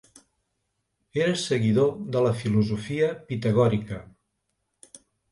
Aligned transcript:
Era 1.25 1.33
seguidor 1.41 1.91
de 2.15 2.23
la 2.27 2.31
filosofia 2.39 3.09
pitagòrica. 3.27 4.01